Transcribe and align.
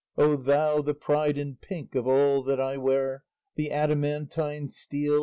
O 0.17 0.35
thou, 0.35 0.81
the 0.81 0.95
pride 0.95 1.37
and 1.37 1.61
pink 1.61 1.93
of 1.93 2.07
all 2.07 2.41
that 2.41 2.59
I 2.59 2.75
wear 2.75 3.23
The 3.53 3.69
adamantine 3.69 4.67
steel! 4.67 5.19